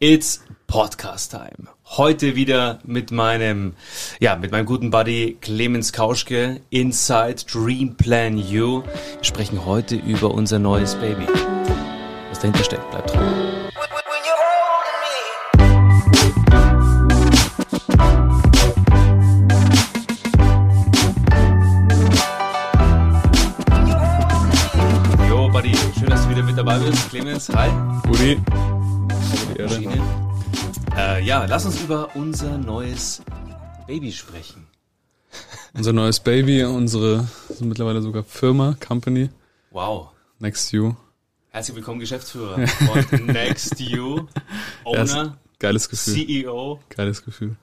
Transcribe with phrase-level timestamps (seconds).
[0.00, 1.66] It's Podcast Time.
[1.84, 3.74] Heute wieder mit meinem,
[4.20, 8.84] ja, mit meinem guten Buddy Clemens Kauschke, Inside Dream Plan You.
[8.84, 11.26] Wir sprechen heute über unser neues Baby.
[12.28, 13.34] Was dahinter steckt, bleibt dran.
[25.28, 27.10] Jo, Buddy, schön, dass du wieder mit dabei bist.
[27.10, 27.68] Clemens, hi.
[28.08, 28.40] Uri.
[29.32, 30.02] Maschine.
[30.96, 33.22] Äh, ja, lass uns über unser neues
[33.86, 34.66] Baby sprechen.
[35.74, 39.28] Unser neues Baby, unsere also mittlerweile sogar Firma, Company,
[39.70, 40.08] Wow.
[40.38, 40.94] Next You.
[41.50, 44.26] Herzlich willkommen, Geschäftsführer von Next You,
[44.84, 46.14] Owner, Geiles Gefühl.
[46.14, 46.80] CEO.
[46.88, 47.56] Geiles Gefühl.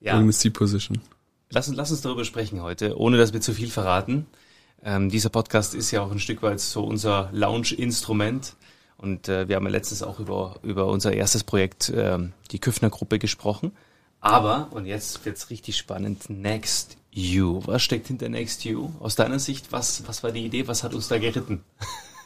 [0.00, 1.00] Ja, Irgendeine C-Position.
[1.50, 4.26] lass uns, lass uns darüber sprechen heute, ohne dass wir zu viel verraten.
[4.82, 8.54] Ähm, dieser Podcast ist ja auch ein Stück weit so unser Launch-Instrument.
[8.96, 13.18] Und äh, wir haben ja letztens auch über, über unser erstes Projekt, ähm, die Küffner-Gruppe,
[13.18, 13.72] gesprochen.
[14.20, 17.60] Aber, und jetzt wird's richtig spannend, Next You.
[17.66, 18.90] Was steckt hinter Next You?
[19.00, 20.66] Aus deiner Sicht, was, was war die Idee?
[20.66, 21.62] Was hat uns da geritten?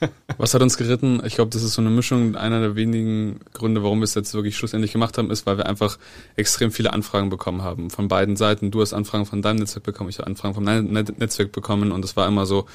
[0.37, 1.21] Was hat uns geritten?
[1.25, 2.37] Ich glaube, das ist so eine Mischung.
[2.37, 5.67] Einer der wenigen Gründe, warum wir es jetzt wirklich schlussendlich gemacht haben, ist, weil wir
[5.67, 5.99] einfach
[6.37, 7.91] extrem viele Anfragen bekommen haben.
[7.91, 8.71] Von beiden Seiten.
[8.71, 11.91] Du hast Anfragen von deinem Netzwerk bekommen, ich habe Anfragen von meinem Net Netzwerk bekommen.
[11.91, 12.67] Und es war immer so,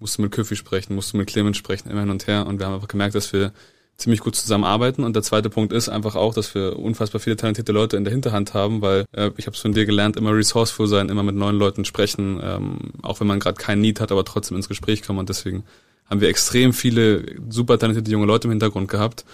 [0.00, 2.46] musst du mit Köfi sprechen, musst du mit Clemens sprechen, immer hin und her.
[2.46, 3.52] Und wir haben einfach gemerkt, dass wir
[4.00, 5.04] ziemlich gut zusammenarbeiten.
[5.04, 8.12] Und der zweite Punkt ist einfach auch, dass wir unfassbar viele talentierte Leute in der
[8.12, 11.36] Hinterhand haben, weil äh, ich habe es von dir gelernt, immer resourceful sein, immer mit
[11.36, 15.02] neuen Leuten sprechen, ähm, auch wenn man gerade keinen Need hat, aber trotzdem ins Gespräch
[15.02, 15.18] kommen.
[15.18, 15.64] Und deswegen
[16.08, 19.24] haben wir extrem viele super talentierte junge Leute im Hintergrund gehabt.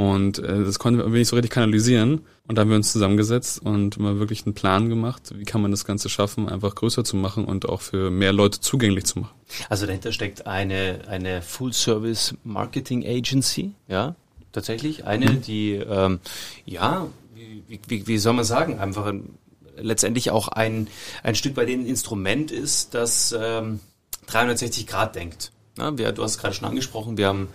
[0.00, 2.22] Und äh, das konnten wir nicht so richtig kanalisieren.
[2.48, 5.72] Und da haben wir uns zusammengesetzt und mal wirklich einen Plan gemacht, wie kann man
[5.72, 9.34] das Ganze schaffen, einfach größer zu machen und auch für mehr Leute zugänglich zu machen.
[9.68, 14.14] Also dahinter steckt eine, eine Full-Service Marketing Agency, ja,
[14.52, 15.04] tatsächlich.
[15.04, 16.20] Eine, die, ähm,
[16.64, 19.34] ja, wie, wie, wie soll man sagen, einfach ein,
[19.76, 20.88] letztendlich auch ein,
[21.22, 23.80] ein Stück bei denen ein Instrument ist, das ähm,
[24.28, 25.52] 360 Grad denkt.
[25.76, 27.48] Ja, wir, du hast es gerade schon angesprochen, wir haben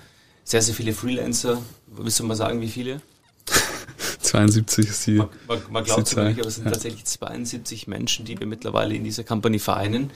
[0.46, 1.62] sehr, sehr viele Freelancer.
[1.88, 3.02] Willst du mal sagen, wie viele?
[4.22, 5.12] 72 ist die.
[5.14, 6.72] Man, man, man glaubt es nicht, aber es sind ja.
[6.72, 10.12] tatsächlich 72 Menschen, die wir mittlerweile in dieser Company vereinen.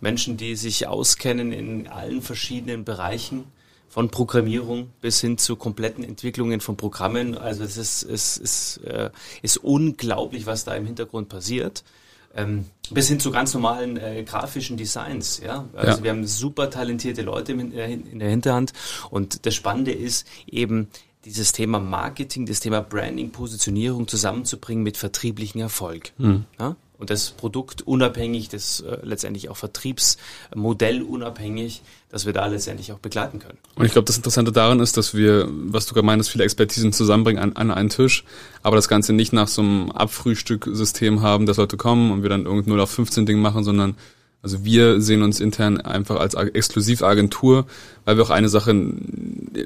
[0.00, 3.44] Menschen, die sich auskennen in allen verschiedenen Bereichen,
[3.88, 7.36] von Programmierung bis hin zu kompletten Entwicklungen von Programmen.
[7.36, 9.10] Also es ist, es ist, äh,
[9.42, 11.84] ist unglaublich, was da im Hintergrund passiert.
[12.34, 15.66] Ähm, bis hin zu ganz normalen äh, grafischen Designs, ja.
[15.74, 16.04] Also Ja.
[16.04, 18.72] wir haben super talentierte Leute in, der Hin- in der Hinterhand
[19.10, 20.88] und das Spannende ist eben
[21.24, 26.12] dieses Thema Marketing, das Thema Branding, Positionierung zusammenzubringen mit vertrieblichen Erfolg.
[26.58, 26.76] Ja?
[26.98, 32.98] Und das Produkt unabhängig, das äh, letztendlich auch Vertriebsmodell unabhängig, dass wir da letztendlich auch
[32.98, 33.58] begleiten können.
[33.76, 36.92] Und ich glaube, das Interessante daran ist, dass wir, was du gerade meinst, viele Expertisen
[36.92, 38.24] zusammenbringen an, an einen Tisch,
[38.64, 42.46] aber das Ganze nicht nach so einem Abfrühstück-System haben, dass Leute kommen und wir dann
[42.46, 43.94] irgend 0 auf 15 Ding machen, sondern
[44.40, 47.66] also wir sehen uns intern einfach als Ag- Exklusivagentur,
[48.04, 48.72] weil wir auch eine Sache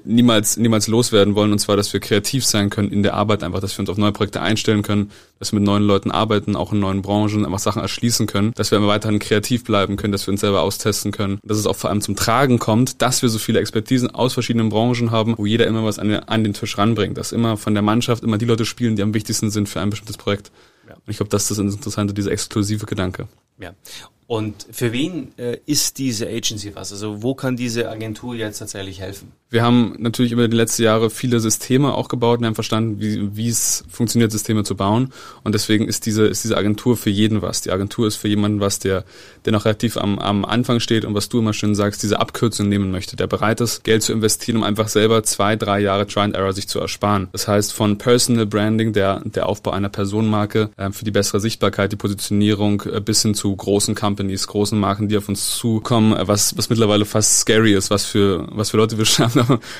[0.04, 3.60] niemals, niemals loswerden wollen, und zwar, dass wir kreativ sein können in der Arbeit, einfach,
[3.60, 6.72] dass wir uns auf neue Projekte einstellen können, dass wir mit neuen Leuten arbeiten, auch
[6.72, 10.26] in neuen Branchen, einfach Sachen erschließen können, dass wir immer weiterhin kreativ bleiben können, dass
[10.26, 13.28] wir uns selber austesten können, dass es auch vor allem zum Tragen kommt, dass wir
[13.28, 16.54] so viele Expertisen aus verschiedenen Branchen haben, wo jeder immer was an den, an den
[16.54, 19.68] Tisch ranbringt, dass immer von der Mannschaft immer die Leute spielen, die am wichtigsten sind
[19.68, 20.50] für ein bestimmtes Projekt.
[20.88, 20.94] Ja.
[20.94, 23.28] Und ich glaube, das ist das Interessante, dieser exklusive Gedanke.
[23.58, 23.74] Ja.
[24.26, 26.92] Und für wen äh, ist diese Agency was?
[26.92, 29.32] Also wo kann diese Agentur jetzt tatsächlich helfen?
[29.52, 33.48] Wir haben natürlich über die letzten Jahre viele Systeme auch gebaut und haben verstanden, wie,
[33.48, 35.12] es funktioniert, Systeme zu bauen.
[35.44, 37.60] Und deswegen ist diese, ist diese Agentur für jeden was.
[37.60, 39.04] Die Agentur ist für jemanden was, der,
[39.44, 42.70] der noch relativ am, am Anfang steht und was du immer schön sagst, diese Abkürzung
[42.70, 46.20] nehmen möchte, der bereit ist, Geld zu investieren, um einfach selber zwei, drei Jahre Try
[46.20, 47.28] and Error sich zu ersparen.
[47.32, 51.92] Das heißt, von Personal Branding, der, der Aufbau einer Personenmarke, äh, für die bessere Sichtbarkeit,
[51.92, 56.28] die Positionierung, äh, bis hin zu großen Companies, großen Marken, die auf uns zukommen, äh,
[56.28, 59.30] was, was mittlerweile fast scary ist, was für, was für Leute wir schon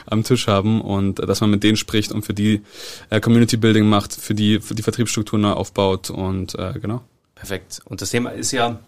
[0.07, 2.63] am, Tisch haben und äh, dass man mit denen spricht und für die
[3.11, 7.03] äh, Community Building macht, für die, für die Vertriebsstruktur neu aufbaut und äh, genau.
[7.35, 7.83] Perfekt.
[7.85, 8.79] Und das Thema ist ja,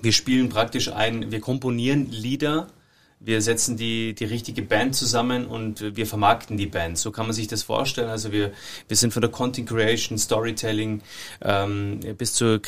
[0.00, 2.68] wir spielen praktisch ein, wir komponieren Lieder,
[3.20, 6.98] wir setzen die, die richtige Band zusammen und wir vermarkten die Band.
[6.98, 8.08] So kann man sich das vorstellen.
[8.08, 8.52] Also wir,
[8.88, 11.00] wir sind von der Content Creation, Storytelling
[11.42, 12.60] ähm, bis zur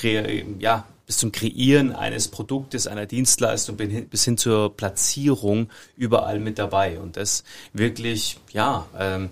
[0.59, 6.99] ja, bis zum Kreieren eines Produktes, einer Dienstleistung bis hin zur Platzierung überall mit dabei.
[6.99, 9.31] Und das wirklich, ja, ähm,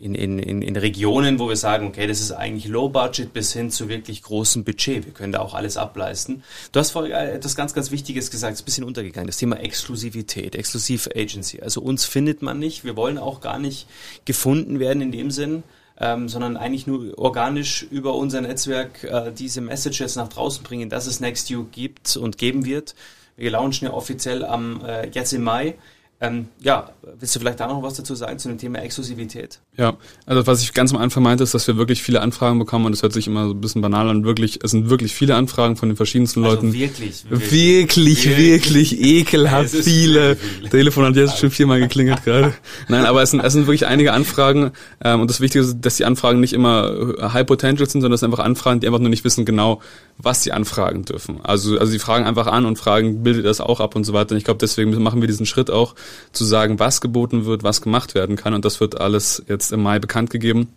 [0.00, 3.70] in, in, in, Regionen, wo wir sagen, okay, das ist eigentlich Low Budget bis hin
[3.70, 5.06] zu wirklich großem Budget.
[5.06, 6.42] Wir können da auch alles ableisten.
[6.72, 9.26] Du hast vorhin etwas ganz, ganz Wichtiges gesagt, ist ein bisschen untergegangen.
[9.26, 11.60] Das Thema Exklusivität, Exklusiv Agency.
[11.60, 12.84] Also uns findet man nicht.
[12.84, 13.86] Wir wollen auch gar nicht
[14.24, 15.62] gefunden werden in dem Sinn.
[16.00, 21.06] ähm, sondern eigentlich nur organisch über unser Netzwerk äh, diese Messages nach draußen bringen, dass
[21.06, 22.94] es NextU gibt und geben wird.
[23.36, 25.74] Wir launchen ja offiziell am äh, jetzt im Mai.
[26.20, 29.60] Ähm, ja, willst du vielleicht da noch was dazu sagen zu dem Thema Exklusivität?
[29.78, 29.96] Ja,
[30.26, 32.92] also was ich ganz am Anfang meinte, ist, dass wir wirklich viele Anfragen bekommen und
[32.92, 34.24] das hört sich immer so ein bisschen banal an.
[34.24, 36.72] Wirklich, es sind wirklich viele Anfragen von den verschiedensten also Leuten.
[36.72, 40.34] Wirklich, wirklich, wirklich, wirklich, wirklich ekelhaft viele.
[40.34, 40.68] Viel.
[40.68, 42.54] Telefon hat jetzt schon viermal geklingelt gerade.
[42.88, 44.72] Nein, aber es sind, es sind wirklich einige Anfragen
[45.04, 48.20] ähm, und das Wichtige ist, dass die Anfragen nicht immer High Potential sind, sondern es
[48.20, 49.80] sind einfach Anfragen, die einfach nur nicht wissen genau,
[50.18, 51.38] was sie anfragen dürfen.
[51.44, 54.32] Also, also sie fragen einfach an und fragen, bildet das auch ab und so weiter.
[54.32, 55.94] Und ich glaube, deswegen machen wir diesen Schritt auch,
[56.32, 58.54] zu sagen, was geboten wird, was gemacht werden kann.
[58.54, 60.68] Und das wird alles jetzt im Mai bekannt gegeben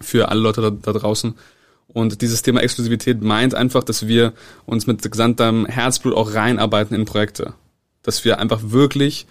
[0.00, 1.34] für alle Leute da, da draußen.
[1.88, 4.32] Und dieses Thema Exklusivität meint einfach, dass wir
[4.66, 7.54] uns mit gesamtem Herzblut auch reinarbeiten in Projekte.
[8.02, 9.26] Dass wir einfach wirklich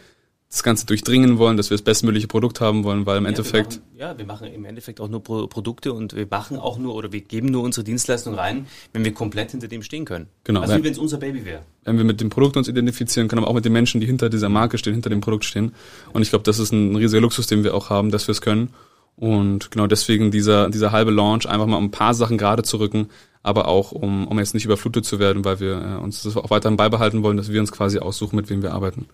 [0.53, 3.73] das Ganze durchdringen wollen, dass wir das bestmögliche Produkt haben wollen, weil im ja, Endeffekt.
[3.73, 6.77] Wir machen, ja, wir machen im Endeffekt auch nur Pro Produkte und wir machen auch
[6.77, 10.27] nur oder wir geben nur unsere Dienstleistung rein, wenn wir komplett hinter dem stehen können.
[10.43, 10.61] Genau.
[10.61, 11.63] Also wie wenn es unser Baby wäre.
[11.85, 14.29] Wenn wir mit dem Produkt uns identifizieren können, aber auch mit den Menschen, die hinter
[14.29, 15.73] dieser Marke stehen, hinter dem Produkt stehen.
[16.13, 18.41] Und ich glaube, das ist ein riesiger Luxus, den wir auch haben, dass wir es
[18.41, 18.69] können.
[19.15, 22.77] Und genau deswegen dieser, dieser halbe Launch, einfach mal um ein paar Sachen gerade zu
[22.77, 23.09] rücken,
[23.43, 26.49] aber auch um, um jetzt nicht überflutet zu werden, weil wir äh, uns das auch
[26.49, 29.07] weiterhin beibehalten wollen, dass wir uns quasi aussuchen, mit wem wir arbeiten.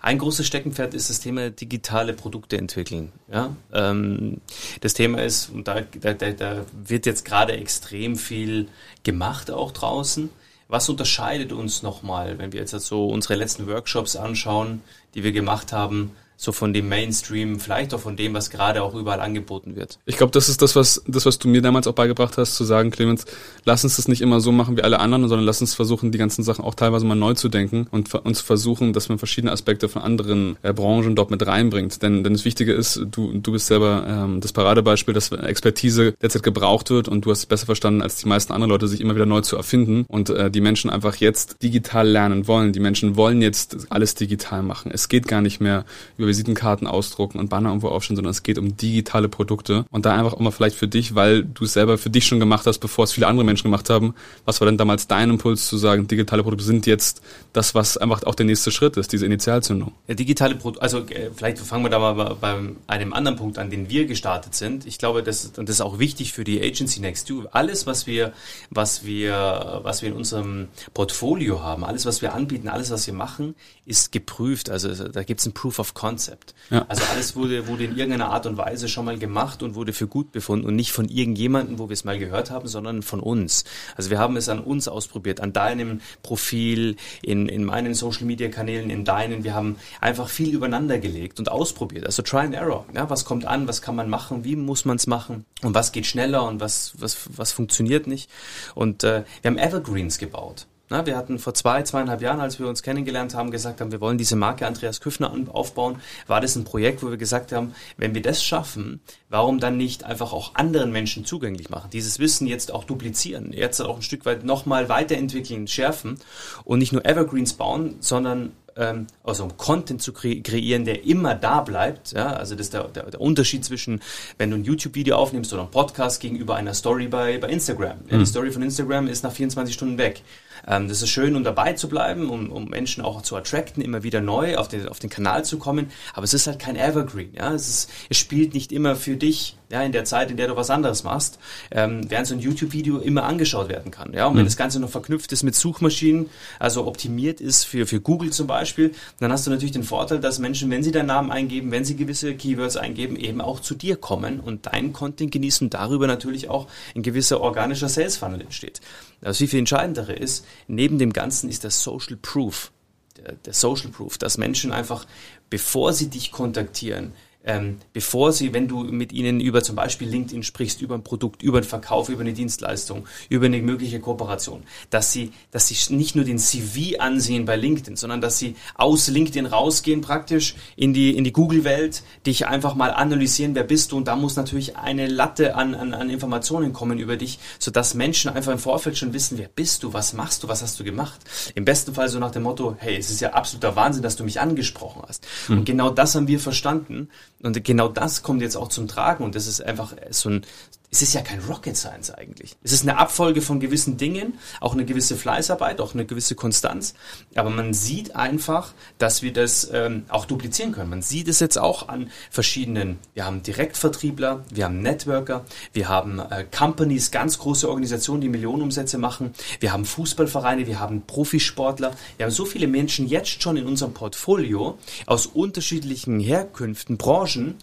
[0.00, 3.12] Ein großes Steckenpferd ist das Thema digitale Produkte entwickeln.
[3.30, 3.54] Ja?
[3.72, 4.40] Ähm,
[4.80, 8.68] das Thema ist, und da, da, da wird jetzt gerade extrem viel
[9.02, 10.30] gemacht auch draußen.
[10.68, 14.82] Was unterscheidet uns nochmal, wenn wir jetzt so unsere letzten Workshops anschauen,
[15.14, 18.94] die wir gemacht haben, so von dem Mainstream, vielleicht auch von dem, was gerade auch
[18.94, 19.98] überall angeboten wird.
[20.06, 22.62] Ich glaube, das ist das, was das, was du mir damals auch beigebracht hast, zu
[22.62, 23.24] sagen, Clemens,
[23.64, 26.18] lass uns das nicht immer so machen wie alle anderen, sondern lass uns versuchen, die
[26.18, 29.88] ganzen Sachen auch teilweise mal neu zu denken und uns versuchen, dass man verschiedene Aspekte
[29.88, 32.02] von anderen äh, Branchen dort mit reinbringt.
[32.02, 36.44] Denn, denn das Wichtige ist, du, du bist selber ähm, das Paradebeispiel, dass Expertise derzeit
[36.44, 39.16] gebraucht wird und du hast es besser verstanden, als die meisten anderen Leute, sich immer
[39.16, 42.72] wieder neu zu erfinden und äh, die Menschen einfach jetzt digital lernen wollen.
[42.72, 44.92] Die Menschen wollen jetzt alles digital machen.
[44.94, 45.84] Es geht gar nicht mehr
[46.16, 49.84] über Visitenkarten ausdrucken und Banner irgendwo aufstellen, sondern es geht um digitale Produkte.
[49.90, 52.38] Und da einfach auch mal vielleicht für dich, weil du es selber für dich schon
[52.38, 54.14] gemacht hast, bevor es viele andere Menschen gemacht haben,
[54.44, 57.22] was war denn damals dein Impuls zu sagen, digitale Produkte sind jetzt
[57.52, 59.92] das, was einfach auch der nächste Schritt ist, diese Initialzündung?
[60.06, 63.58] Ja, digitale Produkte, also äh, vielleicht fangen wir da mal bei, bei einem anderen Punkt
[63.58, 64.86] an, den wir gestartet sind.
[64.86, 67.46] Ich glaube, das, das ist auch wichtig für die Agency Next Do.
[67.52, 68.32] Alles, was wir,
[68.70, 73.14] was wir, was wir in unserem Portfolio haben, alles, was wir anbieten, alles, was wir
[73.14, 73.54] machen,
[73.86, 74.70] ist geprüft.
[74.70, 76.17] Also da gibt es ein Proof of Concept.
[76.18, 76.56] Konzept.
[76.70, 76.84] Ja.
[76.88, 80.08] Also alles wurde, wurde in irgendeiner Art und Weise schon mal gemacht und wurde für
[80.08, 83.64] gut befunden und nicht von irgendjemandem, wo wir es mal gehört haben, sondern von uns.
[83.94, 88.48] Also wir haben es an uns ausprobiert, an deinem Profil, in, in meinen Social Media
[88.48, 89.44] Kanälen, in deinen.
[89.44, 92.04] Wir haben einfach viel übereinander gelegt und ausprobiert.
[92.04, 92.84] Also Try and Error.
[92.92, 95.92] Ja, was kommt an, was kann man machen, wie muss man es machen und was
[95.92, 98.28] geht schneller und was, was, was funktioniert nicht.
[98.74, 100.66] Und äh, wir haben Evergreens gebaut.
[100.90, 104.00] Na, wir hatten vor zwei, zweieinhalb Jahren, als wir uns kennengelernt haben, gesagt haben, wir
[104.00, 108.14] wollen diese Marke Andreas Küffner aufbauen, war das ein Projekt, wo wir gesagt haben, wenn
[108.14, 111.90] wir das schaffen, warum dann nicht einfach auch anderen Menschen zugänglich machen?
[111.92, 116.18] Dieses Wissen jetzt auch duplizieren, jetzt auch ein Stück weit nochmal weiterentwickeln, schärfen
[116.64, 121.34] und nicht nur Evergreens bauen, sondern ähm, also um Content zu kre kreieren, der immer
[121.34, 122.12] da bleibt.
[122.12, 124.00] Ja, also das ist der, der, der Unterschied zwischen,
[124.38, 127.98] wenn du ein YouTube-Video aufnimmst oder ein Podcast gegenüber einer Story bei, bei Instagram.
[128.06, 128.26] Ja, Die mhm.
[128.26, 130.22] Story von Instagram ist nach 24 Stunden weg.
[130.68, 134.02] Ähm, das ist schön, um dabei zu bleiben, um, um Menschen auch zu attracten, immer
[134.02, 135.90] wieder neu auf den, auf den Kanal zu kommen.
[136.12, 137.32] Aber es ist halt kein Evergreen.
[137.34, 137.52] Ja?
[137.54, 140.56] Es, ist, es spielt nicht immer für dich ja, in der Zeit, in der du
[140.56, 141.38] was anderes machst,
[141.70, 144.12] ähm, während so ein YouTube-Video immer angeschaut werden kann.
[144.12, 144.26] Ja?
[144.26, 144.46] Und wenn mhm.
[144.46, 148.92] das Ganze noch verknüpft ist mit Suchmaschinen, also optimiert ist für, für Google zum Beispiel,
[149.20, 151.96] dann hast du natürlich den Vorteil, dass Menschen, wenn sie deinen Namen eingeben, wenn sie
[151.96, 156.66] gewisse Keywords eingeben, eben auch zu dir kommen und deinen Content genießen darüber natürlich auch
[156.94, 158.80] ein gewisser organischer Sales Funnel entsteht.
[159.20, 162.70] Das viel, viel entscheidendere ist, neben dem Ganzen ist das Social Proof.
[163.16, 165.06] Der, der Social Proof, dass Menschen einfach,
[165.50, 167.12] bevor sie dich kontaktieren,
[167.48, 171.42] ähm, bevor sie, wenn du mit ihnen über zum Beispiel LinkedIn sprichst, über ein Produkt,
[171.42, 176.14] über einen Verkauf, über eine Dienstleistung, über eine mögliche Kooperation, dass sie, dass sie nicht
[176.14, 181.16] nur den CV ansehen bei LinkedIn, sondern dass sie aus LinkedIn rausgehen praktisch in die,
[181.16, 185.06] in die Google-Welt, dich einfach mal analysieren, wer bist du und da muss natürlich eine
[185.06, 189.38] Latte an, an, an Informationen kommen über dich, sodass Menschen einfach im Vorfeld schon wissen,
[189.38, 191.20] wer bist du, was machst du, was hast du gemacht.
[191.54, 194.24] Im besten Fall so nach dem Motto, hey, es ist ja absoluter Wahnsinn, dass du
[194.24, 195.26] mich angesprochen hast.
[195.48, 195.58] Mhm.
[195.58, 197.08] Und genau das haben wir verstanden
[197.42, 199.24] und genau das kommt jetzt auch zum Tragen.
[199.24, 200.46] Und das ist einfach so ein,
[200.90, 202.56] es ist ja kein Rocket Science eigentlich.
[202.62, 206.94] Es ist eine Abfolge von gewissen Dingen, auch eine gewisse Fleißarbeit, auch eine gewisse Konstanz.
[207.34, 210.88] Aber man sieht einfach, dass wir das ähm, auch duplizieren können.
[210.88, 216.20] Man sieht es jetzt auch an verschiedenen, wir haben Direktvertriebler, wir haben Networker, wir haben
[216.20, 222.24] äh, Companies, ganz große Organisationen, die Millionenumsätze machen, wir haben Fußballvereine, wir haben Profisportler, wir
[222.24, 227.56] haben so viele Menschen jetzt schon in unserem Portfolio aus unterschiedlichen Herkünften, Branchen,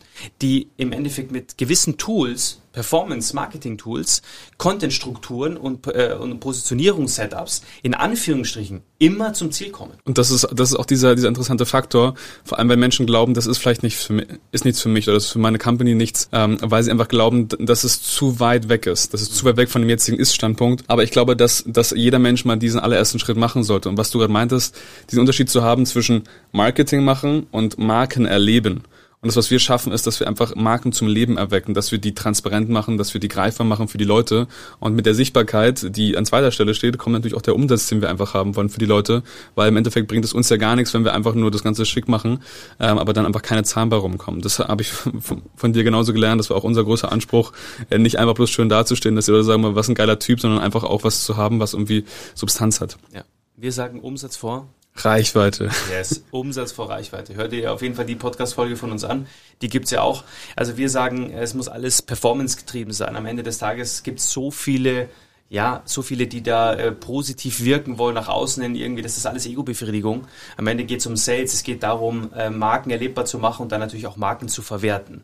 [0.44, 4.22] die im Endeffekt mit gewissen Tools Performance-Marketing-Tools,
[4.58, 9.94] Content-Strukturen und, äh, und Positionierungs-Setups in Anführungsstrichen immer zum Ziel kommen.
[10.04, 13.34] Und das ist, das ist auch dieser, dieser interessante Faktor, vor allem wenn Menschen glauben,
[13.34, 15.58] das ist vielleicht nicht für mich, ist nichts für mich oder das ist für meine
[15.58, 19.32] Company nichts, ähm, weil sie einfach glauben, dass es zu weit weg ist, dass es
[19.32, 20.84] zu weit weg von dem jetzigen Ist-Standpunkt.
[20.88, 23.88] Aber ich glaube, dass, dass jeder Mensch mal diesen allerersten Schritt machen sollte.
[23.88, 24.76] Und was du gerade meintest,
[25.10, 28.84] diesen Unterschied zu haben zwischen Marketing machen und Marken erleben.
[29.26, 31.98] Und das, was wir schaffen, ist, dass wir einfach Marken zum Leben erwecken, dass wir
[31.98, 34.46] die transparent machen, dass wir die greifbar machen für die Leute.
[34.80, 38.02] Und mit der Sichtbarkeit, die an zweiter Stelle steht, kommt natürlich auch der Umsatz, den
[38.02, 39.24] wir einfach haben wollen für die Leute.
[39.56, 41.88] Weil im Endeffekt bringt es uns ja gar nichts, wenn wir einfach nur das Ganze
[41.88, 42.44] schick machen,
[42.80, 44.42] ähm, aber dann einfach keine Zahlen bei rumkommen.
[44.42, 46.40] Das habe ich von, dir genauso gelernt.
[46.40, 47.52] Das war auch unser großer Anspruch,
[47.90, 50.60] äh, nicht einfach bloß schön dazustehen, dass die Leute sagen, was ein geiler Typ, sondern
[50.60, 52.06] einfach auch was zu haben, was irgendwie
[52.36, 53.00] Substanz hat.
[53.12, 53.24] Ja.
[53.58, 55.70] Wir sagen Umsatz vor, Reichweite.
[55.92, 57.36] Yes, Umsatz vor Reichweite.
[57.36, 59.28] Hört ihr auf jeden Fall die Podcast-Folge von uns an.
[59.62, 60.24] Die gibt's ja auch.
[60.56, 63.16] Also wir sagen, es muss alles performance-getrieben sein.
[63.16, 65.10] Am Ende des Tages gibt's so viele,
[65.50, 69.02] ja, so viele, die da äh, positiv wirken wollen nach außen hin irgendwie.
[69.02, 70.28] Das ist alles Ego-Befriedigung.
[70.56, 71.54] Am Ende geht's um Sales.
[71.54, 75.24] Es geht darum, äh, Marken erlebbar zu machen und dann natürlich auch Marken zu verwerten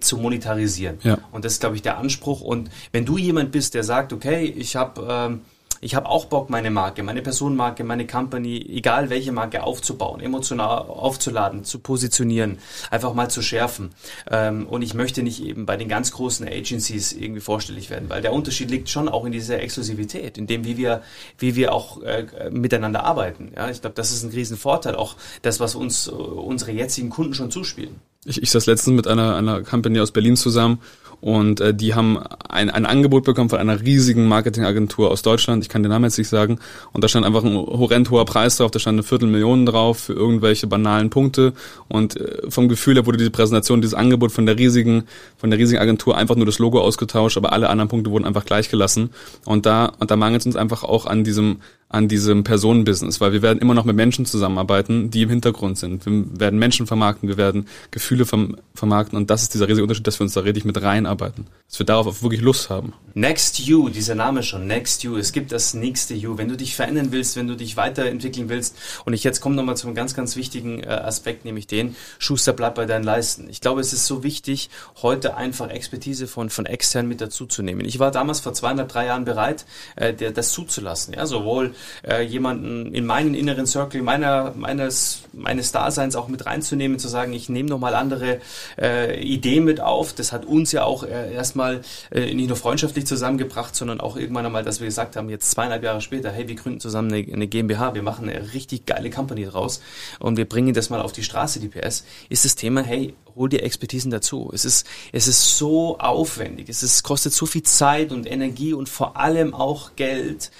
[0.00, 0.98] zu monetarisieren.
[1.02, 1.18] Ja.
[1.32, 2.40] Und das ist, glaube ich, der Anspruch.
[2.40, 5.40] Und wenn du jemand bist, der sagt, okay, ich habe ähm,
[5.80, 10.78] ich habe auch Bock, meine Marke, meine Personenmarke, meine Company, egal welche Marke aufzubauen, emotional
[10.78, 12.58] aufzuladen, zu positionieren,
[12.90, 13.90] einfach mal zu schärfen.
[14.30, 18.22] Ähm, und ich möchte nicht eben bei den ganz großen Agencies irgendwie vorstellig werden, weil
[18.22, 21.02] der Unterschied liegt schon auch in dieser Exklusivität, in dem, wie wir,
[21.38, 23.52] wie wir auch äh, miteinander arbeiten.
[23.56, 27.34] Ja, ich glaube, das ist ein Riesenvorteil, auch das, was uns äh, unsere jetzigen Kunden
[27.34, 28.00] schon zuspielen.
[28.24, 30.78] Ich, ich saß letztens mit einer, einer Company aus Berlin zusammen
[31.24, 32.18] und äh, die haben
[32.50, 35.64] ein, ein Angebot bekommen von einer riesigen Marketingagentur aus Deutschland.
[35.64, 36.58] Ich kann den Namen jetzt nicht sagen.
[36.92, 38.70] Und da stand einfach ein horrend hoher Preis drauf.
[38.70, 41.54] Da stand eine Viertelmillion drauf für irgendwelche banalen Punkte.
[41.88, 45.04] Und äh, vom Gefühl her wurde diese Präsentation, dieses Angebot von der riesigen,
[45.38, 48.44] von der riesigen Agentur einfach nur das Logo ausgetauscht, aber alle anderen Punkte wurden einfach
[48.44, 49.08] gleich gelassen.
[49.46, 51.60] Und da, und da mangelt es uns einfach auch an diesem
[51.94, 56.04] an diesem Personenbusiness, weil wir werden immer noch mit Menschen zusammenarbeiten, die im Hintergrund sind.
[56.04, 58.26] Wir werden Menschen vermarkten, wir werden Gefühle
[58.74, 61.46] vermarkten und das ist dieser riesige Unterschied, dass wir uns da richtig mit reinarbeiten.
[61.68, 62.94] Dass wir darauf auch wirklich Lust haben.
[63.14, 66.36] Next You, dieser Name schon, Next You, es gibt das nächste You.
[66.36, 69.76] Wenn du dich verändern willst, wenn du dich weiterentwickeln willst und ich jetzt komme nochmal
[69.76, 73.48] zu einem ganz, ganz wichtigen äh, Aspekt, nämlich den, Schuster bleibt bei deinen Leisten.
[73.48, 74.68] Ich glaube, es ist so wichtig,
[75.00, 77.86] heute einfach Expertise von, von extern mit dazuzunehmen.
[77.86, 81.14] Ich war damals vor zweieinhalb, drei Jahren bereit, äh, der, das zuzulassen.
[81.14, 81.72] Ja, sowohl
[82.06, 87.32] äh, jemanden in meinen inneren Circle meiner, meines, meines Daseins auch mit reinzunehmen, zu sagen,
[87.32, 88.40] ich nehme nochmal andere
[88.80, 90.12] äh, Ideen mit auf.
[90.12, 94.46] Das hat uns ja auch äh, erstmal äh, nicht nur freundschaftlich zusammengebracht, sondern auch irgendwann
[94.46, 97.46] einmal, dass wir gesagt haben, jetzt zweieinhalb Jahre später, hey, wir gründen zusammen eine, eine
[97.46, 99.80] GmbH, wir machen eine richtig geile Company draus
[100.18, 103.48] und wir bringen das mal auf die Straße, die PS, ist das Thema, hey, hol
[103.48, 104.50] dir Expertisen dazu.
[104.52, 108.88] Es ist, es ist so aufwendig, es ist, kostet so viel Zeit und Energie und
[108.88, 110.50] vor allem auch Geld,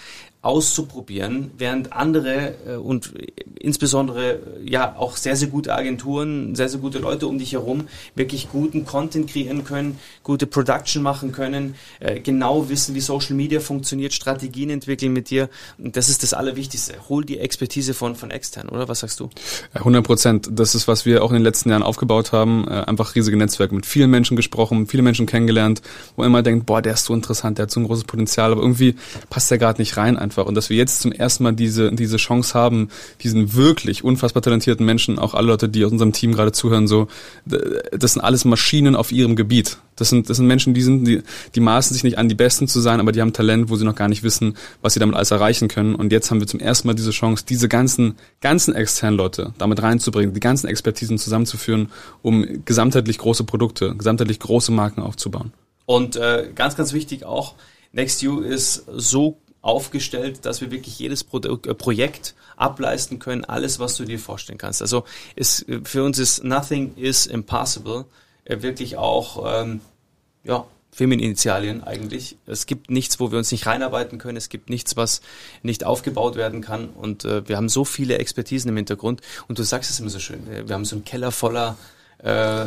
[0.45, 3.13] auszuprobieren, während andere äh, und
[3.59, 8.51] insbesondere ja auch sehr, sehr gute Agenturen, sehr, sehr gute Leute um dich herum wirklich
[8.51, 14.13] guten Content kreieren können, gute Production machen können, äh, genau wissen, wie Social Media funktioniert,
[14.13, 15.49] Strategien entwickeln mit dir.
[15.79, 16.95] Und das ist das Allerwichtigste.
[17.09, 18.89] Hol die Expertise von, von extern, oder?
[18.89, 19.31] Was sagst du?
[19.73, 20.49] 100 Prozent.
[20.53, 22.69] Das ist, was wir auch in den letzten Jahren aufgebaut haben.
[22.69, 25.81] Äh, einfach riesige Netzwerke mit vielen Menschen gesprochen, viele Menschen kennengelernt,
[26.17, 28.53] wo man immer denkt, boah, der ist so interessant, der hat so ein großes Potenzial,
[28.53, 28.95] aber irgendwie
[29.31, 30.34] passt der gerade nicht rein einfach.
[30.43, 32.89] Und dass wir jetzt zum ersten Mal diese, diese Chance haben,
[33.23, 37.09] diesen wirklich unfassbar talentierten Menschen, auch alle Leute, die aus unserem Team gerade zuhören, so,
[37.45, 39.79] das sind alles Maschinen auf ihrem Gebiet.
[39.97, 41.23] Das sind, das sind Menschen, die sind, die,
[41.55, 43.85] die maßen sich nicht an, die Besten zu sein, aber die haben Talent, wo sie
[43.85, 45.95] noch gar nicht wissen, was sie damit alles erreichen können.
[45.95, 49.83] Und jetzt haben wir zum ersten Mal diese Chance, diese ganzen, ganzen externen Leute damit
[49.83, 51.91] reinzubringen, die ganzen Expertisen zusammenzuführen,
[52.23, 55.53] um gesamtheitlich große Produkte, gesamtheitlich große Marken aufzubauen.
[55.87, 57.55] Und äh, ganz, ganz wichtig auch,
[57.93, 63.97] NextU ist so aufgestellt, dass wir wirklich jedes Pro äh, Projekt ableisten können, alles, was
[63.97, 64.83] du dir vorstellen kannst.
[64.83, 65.05] Also
[65.37, 68.05] ist, für uns ist Nothing is impossible
[68.45, 69.81] äh, wirklich auch ähm,
[70.45, 72.37] ja, Firmeninitialien eigentlich.
[72.47, 74.37] Es gibt nichts, wo wir uns nicht reinarbeiten können.
[74.37, 75.23] Es gibt nichts, was
[75.63, 76.91] nicht aufgebaut werden kann.
[76.91, 79.23] Und äh, wir haben so viele Expertisen im Hintergrund.
[79.49, 80.47] Und du sagst es immer so schön.
[80.47, 81.79] Wir haben so einen Keller voller
[82.19, 82.67] äh,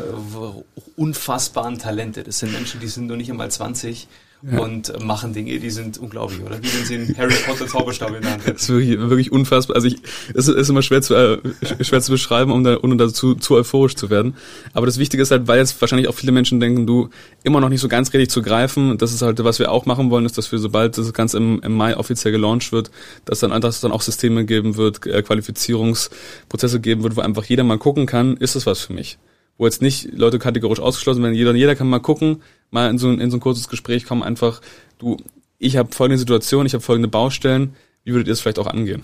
[0.95, 2.23] unfassbaren Talente.
[2.23, 4.07] Das sind Menschen, die sind noch nicht einmal 20
[4.43, 4.59] ja.
[4.59, 6.61] und machen Dinge, die sind unglaublich, oder?
[6.61, 8.53] Wie wenn sie einen Harry Potter Zauberstab in der Hand hätten.
[8.53, 9.75] Das ist wirklich, wirklich unfassbar.
[9.75, 9.97] Also ich,
[10.33, 11.39] es ist immer schwer zu, äh,
[11.81, 14.35] schwer zu beschreiben, um da, ohne dazu zu euphorisch zu werden.
[14.73, 17.09] Aber das Wichtige ist halt, weil jetzt wahrscheinlich auch viele Menschen denken, du
[17.43, 18.97] immer noch nicht so ganz richtig zu greifen.
[18.97, 21.59] Das ist halt, was wir auch machen wollen, ist, dass wir, sobald das Ganze im,
[21.61, 22.91] im Mai offiziell gelauncht wird,
[23.25, 27.45] dass dann, dass es dann auch Systeme geben wird, äh, Qualifizierungsprozesse geben wird, wo einfach
[27.45, 29.17] jeder mal gucken kann, ist das was für mich?
[29.57, 33.09] Wo jetzt nicht Leute kategorisch ausgeschlossen werden, jeder, jeder kann mal gucken, mal in so,
[33.09, 34.61] ein, in so ein kurzes Gespräch kommen, einfach,
[34.99, 35.17] du,
[35.57, 39.01] ich habe folgende Situation, ich habe folgende Baustellen, wie würdet ihr es vielleicht auch angehen?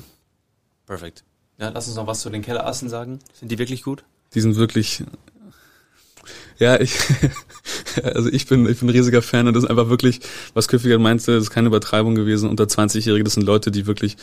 [0.86, 1.24] Perfekt.
[1.60, 3.20] Ja, lass uns noch was zu den Kellerassen sagen.
[3.34, 4.04] Sind die wirklich gut?
[4.34, 5.04] Die sind wirklich,
[6.60, 6.98] ja, ich,
[8.04, 10.22] also ich bin, ich bin ein riesiger Fan und das ist einfach wirklich,
[10.54, 12.50] was Köfiger meinte, das ist keine Übertreibung gewesen.
[12.50, 14.18] Unter 20-Jährige, das sind Leute, die wirklich,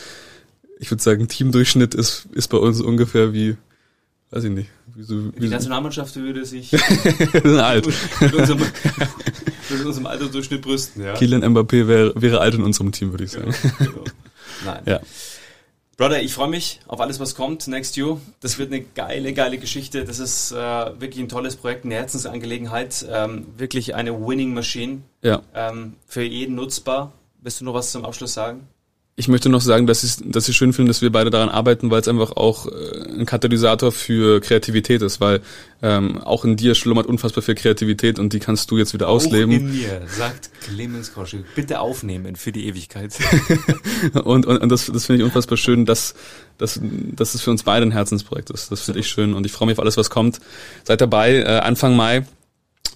[0.78, 3.56] ich würde sagen, Teamdurchschnitt ist, ist bei uns ungefähr wie,
[4.30, 4.70] weiß ich nicht.
[4.94, 6.72] Wie so, wie die Nationalmannschaft würde sich
[7.32, 7.44] mit,
[8.34, 8.60] unserem,
[9.70, 11.04] mit unserem Altersdurchschnitt brüsten.
[11.04, 11.14] Ja.
[11.14, 13.54] Kylian Mbappé wäre, wäre alt in unserem Team, würde ich sagen.
[13.78, 14.04] Genau, genau.
[14.64, 14.82] Nein.
[14.87, 15.00] Ja.
[15.96, 17.68] Brother, ich freue mich auf alles, was kommt.
[17.68, 18.20] Next You.
[18.40, 20.04] Das wird eine geile, geile Geschichte.
[20.04, 23.04] Das ist äh, wirklich ein tolles Projekt, eine Herzensangelegenheit.
[23.10, 25.02] Ähm, wirklich eine Winning Machine.
[25.20, 25.42] Ja.
[25.54, 27.12] Ähm, für jeden nutzbar.
[27.42, 28.66] Willst du noch was zum Abschluss sagen?
[29.20, 31.90] Ich möchte noch sagen, dass ich, dass ich schön finde, dass wir beide daran arbeiten,
[31.90, 35.42] weil es einfach auch äh, ein Katalysator für Kreativität ist, weil
[35.82, 39.16] ähm, auch in dir schlummert unfassbar viel Kreativität und die kannst du jetzt wieder auch
[39.16, 39.52] ausleben.
[39.52, 41.44] in mir, sagt Clemens Koschel.
[41.54, 43.12] Bitte aufnehmen für die Ewigkeit.
[44.24, 46.14] und, und, und das, das finde ich unfassbar schön, dass,
[46.56, 48.72] dass, dass es für uns beide ein Herzensprojekt ist.
[48.72, 50.40] Das finde ich schön und ich freue mich auf alles, was kommt.
[50.84, 52.24] Seid dabei, äh, Anfang Mai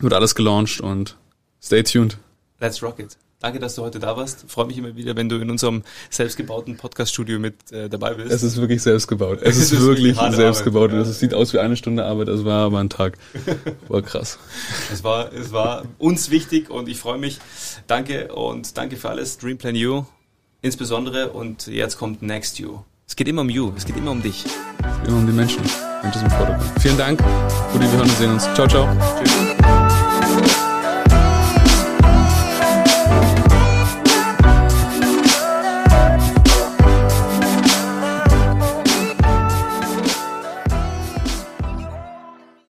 [0.01, 1.19] wird alles gelauncht und
[1.63, 2.17] stay tuned.
[2.61, 3.19] Let's rock it.
[3.45, 4.47] Danke, dass du heute da warst.
[4.49, 8.33] Freue mich immer wieder, wenn du in unserem selbstgebauten Podcast-Studio mit äh, dabei bist.
[8.33, 9.43] Es ist wirklich selbstgebaut.
[9.43, 10.93] Es, es ist, wirklich selbstgebaut.
[10.93, 11.11] Arbeit, ja.
[11.11, 13.19] Es sieht aus wie eine Stunde Arbeit, es war aber ein Tag.
[13.89, 14.39] War krass.
[14.91, 17.39] es war, es war uns wichtig und ich freue mich.
[17.87, 19.37] Danke und danke für alles.
[19.37, 20.05] Dream Plan You
[20.63, 22.79] insbesondere und jetzt kommt Next You.
[23.07, 24.47] Es geht immer um You, es geht immer um dich.
[24.47, 25.61] Es geht immer um die Menschen.
[26.03, 26.71] Menschen sind im Vordergrund.
[26.81, 27.23] Vielen Dank.
[27.75, 28.45] Rudi, wir hören und sehen uns.
[28.55, 28.89] Ciao, ciao.
[29.19, 29.44] Tschüss.